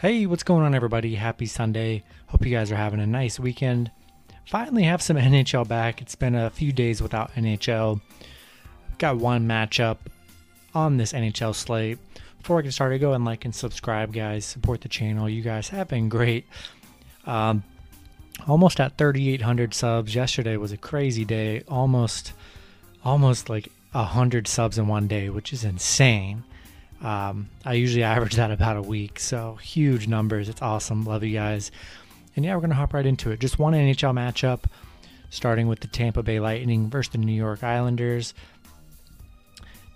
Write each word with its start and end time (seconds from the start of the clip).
Hey, 0.00 0.24
what's 0.24 0.44
going 0.44 0.64
on, 0.64 0.74
everybody? 0.74 1.16
Happy 1.16 1.44
Sunday. 1.44 2.04
Hope 2.28 2.46
you 2.46 2.50
guys 2.50 2.72
are 2.72 2.76
having 2.76 3.00
a 3.00 3.06
nice 3.06 3.38
weekend. 3.38 3.90
Finally, 4.46 4.84
have 4.84 5.02
some 5.02 5.16
NHL 5.18 5.68
back. 5.68 6.00
It's 6.00 6.14
been 6.14 6.34
a 6.34 6.48
few 6.48 6.72
days 6.72 7.02
without 7.02 7.34
NHL. 7.34 8.00
Got 8.96 9.18
one 9.18 9.46
matchup 9.46 9.98
on 10.74 10.96
this 10.96 11.12
NHL 11.12 11.54
slate. 11.54 11.98
Before 12.38 12.58
I 12.58 12.62
get 12.62 12.72
started, 12.72 13.02
go 13.02 13.12
and 13.12 13.26
like 13.26 13.44
and 13.44 13.54
subscribe, 13.54 14.14
guys. 14.14 14.46
Support 14.46 14.80
the 14.80 14.88
channel. 14.88 15.28
You 15.28 15.42
guys 15.42 15.68
have 15.68 15.88
been 15.88 16.08
great. 16.08 16.46
Um, 17.26 17.62
almost 18.48 18.80
at 18.80 18.96
3,800 18.96 19.74
subs. 19.74 20.14
Yesterday 20.14 20.56
was 20.56 20.72
a 20.72 20.78
crazy 20.78 21.26
day. 21.26 21.62
Almost, 21.68 22.32
almost 23.04 23.50
like 23.50 23.68
100 23.92 24.48
subs 24.48 24.78
in 24.78 24.88
one 24.88 25.08
day, 25.08 25.28
which 25.28 25.52
is 25.52 25.62
insane. 25.62 26.44
Um, 27.02 27.48
I 27.64 27.74
usually 27.74 28.02
average 28.02 28.34
that 28.34 28.50
about 28.50 28.76
a 28.76 28.82
week, 28.82 29.18
so 29.18 29.54
huge 29.56 30.06
numbers. 30.06 30.48
It's 30.48 30.62
awesome. 30.62 31.04
Love 31.04 31.24
you 31.24 31.32
guys. 31.32 31.70
And 32.36 32.44
yeah, 32.44 32.54
we're 32.54 32.60
going 32.60 32.70
to 32.70 32.76
hop 32.76 32.94
right 32.94 33.06
into 33.06 33.30
it. 33.30 33.40
Just 33.40 33.58
one 33.58 33.72
NHL 33.72 34.14
matchup, 34.14 34.64
starting 35.30 35.66
with 35.66 35.80
the 35.80 35.88
Tampa 35.88 36.22
Bay 36.22 36.40
Lightning 36.40 36.90
versus 36.90 37.12
the 37.12 37.18
New 37.18 37.32
York 37.32 37.64
Islanders. 37.64 38.34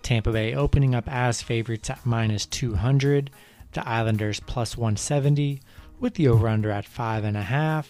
Tampa 0.02 0.32
Bay 0.32 0.54
opening 0.54 0.94
up 0.94 1.08
as 1.08 1.42
favorites 1.42 1.90
at 1.90 2.04
minus 2.04 2.46
200. 2.46 3.30
The 3.72 3.88
Islanders 3.88 4.40
plus 4.40 4.76
170 4.76 5.60
with 6.00 6.14
the 6.14 6.28
over 6.28 6.48
under 6.48 6.70
at 6.70 6.86
5.5. 6.86 7.86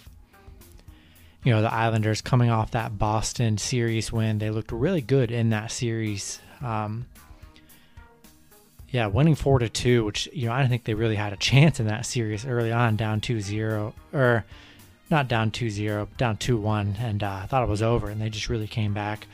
You 1.45 1.53
know, 1.53 1.61
the 1.61 1.73
Islanders 1.73 2.23
coming 2.23 2.49
off 2.49 2.71
that 2.71 2.99
Boston 2.99 3.59
series 3.59 4.11
win, 4.11 4.39
they 4.39 4.51
looked 4.51 4.73
really 4.73 5.03
good 5.03 5.31
in 5.31 5.51
that 5.51 5.71
series. 5.71 6.41
Um, 6.63 7.07
yeah, 8.95 9.09
winning 9.09 9.35
four 9.35 9.59
to 9.59 9.69
two, 9.69 10.05
which 10.05 10.29
you 10.33 10.47
know 10.47 10.53
I 10.53 10.61
don't 10.61 10.69
think 10.69 10.85
they 10.85 10.95
really 10.95 11.17
had 11.17 11.33
a 11.33 11.37
chance 11.37 11.81
in 11.81 11.89
that 11.89 12.07
series 12.07 12.47
early 12.47 12.71
on, 12.71 12.95
down 12.95 13.21
2-0 13.21 13.93
or 14.13 14.45
not 15.11 15.27
down 15.27 15.51
2-0, 15.51 16.17
down 16.17 16.37
2-1, 16.37 17.01
and 17.01 17.25
uh, 17.25 17.41
I 17.43 17.47
thought 17.47 17.65
it 17.65 17.69
was 17.69 17.83
over, 17.83 18.09
and 18.09 18.23
they 18.23 18.31
just 18.31 18.49
really 18.49 18.69
came 18.69 18.95
back. 18.95 19.27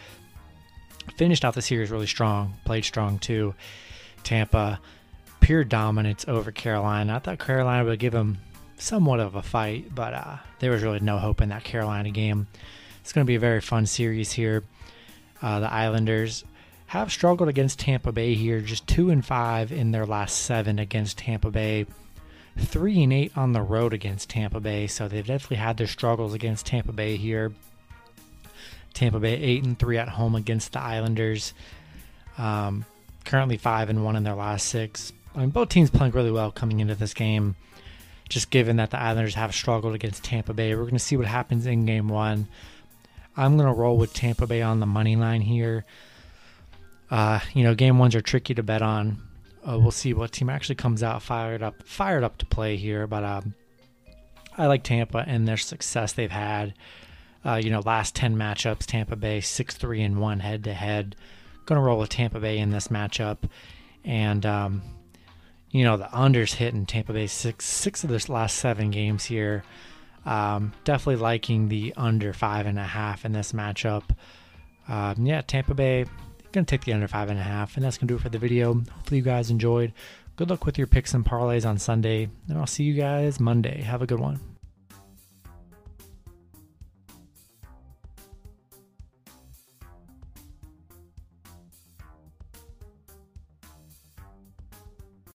Finished 1.19 1.45
out 1.45 1.53
the 1.53 1.61
series 1.61 1.91
really 1.91 2.07
strong, 2.07 2.55
played 2.65 2.87
strong 2.87 3.19
too. 3.19 3.55
Tampa, 4.23 4.81
pure 5.41 5.63
dominance 5.63 6.25
over 6.27 6.51
Carolina. 6.51 7.17
I 7.17 7.19
thought 7.19 7.39
Carolina 7.39 7.85
would 7.85 7.99
give 7.99 8.15
them 8.15 8.39
somewhat 8.79 9.21
of 9.21 9.35
a 9.35 9.43
fight, 9.43 9.95
but 9.95 10.15
uh, 10.15 10.37
there 10.61 10.71
was 10.71 10.83
really 10.83 11.01
no 11.01 11.19
hope 11.19 11.43
in 11.43 11.51
that 11.51 11.65
Carolina 11.65 12.11
game. 12.11 12.47
It's 13.03 13.13
going 13.13 13.27
to 13.27 13.31
be 13.31 13.35
a 13.37 13.41
very 13.41 13.61
fun 13.61 13.85
series 13.85 14.33
here. 14.33 14.65
Uh, 15.43 15.61
the 15.61 15.71
Islanders 15.71 16.45
have 16.91 17.13
struggled 17.13 17.49
against 17.49 17.79
Tampa 17.79 18.11
Bay 18.11 18.35
here, 18.35 18.61
just 18.61 18.85
two 18.89 19.11
and 19.11 19.25
five 19.25 19.71
in 19.71 19.93
their 19.93 20.05
last 20.05 20.39
seven 20.39 20.81
against 20.81 21.19
Tampa 21.19 21.49
Bay, 21.49 21.87
three 22.59 23.01
and 23.05 23.13
eight 23.13 23.31
on 23.37 23.53
the 23.53 23.63
road 23.63 23.93
against 23.93 24.29
Tampa 24.29 24.59
Bay. 24.59 24.89
So 24.89 25.07
they've 25.07 25.25
definitely 25.25 25.59
had 25.59 25.77
their 25.77 25.87
struggles 25.87 26.35
against 26.35 26.67
Tampa 26.67 26.93
Bay 26.93 27.17
here. 27.17 27.53
Tampa 28.93 29.21
Bay 29.21 29.35
eight 29.35 29.63
and 29.63 29.79
three 29.79 29.99
at 29.99 30.09
home 30.09 30.35
against 30.35 30.73
the 30.73 30.81
Islanders. 30.81 31.55
Um, 32.37 32.85
currently 33.25 33.57
five 33.57 33.89
and 33.89 34.05
one 34.05 34.17
in 34.17 34.25
their 34.25 34.35
last 34.35 34.67
six. 34.67 35.13
I 35.37 35.39
mean, 35.39 35.51
both 35.51 35.69
teams 35.69 35.91
playing 35.91 36.13
really 36.13 36.33
well 36.33 36.51
coming 36.51 36.81
into 36.81 36.97
this 36.97 37.15
game. 37.15 37.55
Just 38.29 38.51
given 38.51 38.79
that 38.79 38.91
the 38.91 38.99
Islanders 38.99 39.37
have 39.37 39.55
struggled 39.55 39.95
against 39.95 40.25
Tampa 40.25 40.55
Bay, 40.55 40.75
we're 40.75 40.83
going 40.83 40.95
to 40.95 40.99
see 40.99 41.17
what 41.17 41.29
happens 41.29 41.67
in 41.67 41.87
game 41.87 42.09
one. 42.09 42.49
I'm 43.37 43.57
going 43.57 43.73
to 43.73 43.81
roll 43.81 43.97
with 43.97 44.13
Tampa 44.13 44.49
Bay 44.49 44.61
on 44.61 44.81
the 44.81 44.87
money 44.87 45.15
line 45.15 45.43
here. 45.43 45.85
Uh, 47.11 47.41
you 47.55 47.65
know, 47.65 47.75
game 47.75 47.99
ones 47.99 48.15
are 48.15 48.21
tricky 48.21 48.55
to 48.55 48.63
bet 48.63 48.83
on. 48.83 49.21
Uh, 49.69 49.79
we'll 49.79 49.91
see 49.91 50.15
what 50.15 50.33
team 50.33 50.49
actually 50.49 50.77
comes 50.77 51.03
out 51.03 51.23
fired 51.23 51.63
up, 51.63 51.83
fired 51.85 52.25
up 52.25 52.39
to 52.39 52.47
play 52.47 52.77
here. 52.77 53.07
But 53.07 53.25
um, 53.25 53.55
I 54.57 54.67
like 54.67 54.85
Tampa 54.85 55.25
and 55.27 55.47
their 55.47 55.57
success 55.57 56.13
they've 56.13 56.31
had. 56.31 56.75
Uh, 57.45 57.61
you 57.63 57.71
know, 57.71 57.81
last 57.81 58.15
ten 58.15 58.37
matchups, 58.37 58.87
Tampa 58.87 59.17
Bay 59.17 59.41
six 59.41 59.75
three 59.75 60.03
and 60.03 60.21
one 60.21 60.41
head 60.41 60.65
to 60.65 60.75
head. 60.75 61.17
Going 61.67 61.81
to 61.81 61.83
roll 61.83 61.99
with 61.99 62.11
Tampa 62.11 62.41
Bay 62.41 62.59
in 62.59 62.71
this 62.71 62.89
matchup, 62.89 63.39
and 64.05 64.45
um, 64.45 64.83
you 65.71 65.85
know 65.85 65.97
the 65.97 66.05
unders 66.05 66.55
hitting 66.55 66.87
Tampa 66.87 67.13
Bay 67.13 67.27
six 67.27 67.65
six 67.65 68.05
of 68.05 68.11
the 68.11 68.33
last 68.33 68.57
seven 68.57 68.91
games 68.91 69.25
here. 69.25 69.65
Um, 70.27 70.73
definitely 70.85 71.17
liking 71.17 71.69
the 71.69 71.95
under 71.97 72.33
five 72.33 72.67
and 72.67 72.79
a 72.79 72.85
half 72.85 73.25
in 73.25 73.33
this 73.33 73.53
matchup. 73.53 74.05
Um, 74.87 75.25
yeah, 75.25 75.41
Tampa 75.41 75.75
Bay 75.75 76.05
Gonna 76.53 76.67
take 76.67 76.85
the 76.85 76.93
under 76.93 77.07
five 77.07 77.31
and 77.31 77.39
a 77.39 77.43
half, 77.43 77.77
and 77.77 77.85
that's 77.85 77.97
gonna 77.97 78.09
do 78.09 78.17
it 78.17 78.23
for 78.23 78.29
the 78.29 78.39
video. 78.39 78.75
Hopefully 78.75 79.19
you 79.19 79.23
guys 79.23 79.51
enjoyed. 79.51 79.93
Good 80.37 80.51
luck 80.51 80.67
with 80.67 80.79
your 80.79 80.87
picks 80.87 81.15
and 81.15 81.25
parlays 81.25 81.69
on 81.69 81.79
Sunday, 81.79 82.29
and 82.49 82.59
I'll 82.59 82.67
see 82.67 82.85
you 82.85 82.95
guys 82.95 83.39
Monday. 83.39 83.83
Have 83.83 84.03
a 84.03 84.07
good 84.07 84.21
one. 84.21 84.41